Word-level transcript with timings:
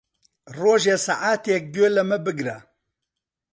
ڕۆژێ 0.59 0.95
سەعاتێک 1.05 1.63
گوێ 1.75 1.87
لەمە 1.95 2.17
بگرە. 2.25 2.57